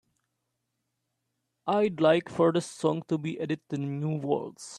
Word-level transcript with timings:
I'd 1.67 2.01
like 2.01 2.27
for 2.29 2.51
this 2.51 2.65
song 2.65 3.03
to 3.07 3.17
be 3.19 3.39
added 3.39 3.61
to 3.69 3.77
the 3.77 3.83
new 3.83 4.17
waltz. 4.17 4.69